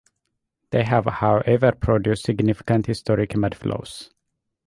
[0.71, 4.09] They have however produced significant historic mudflows.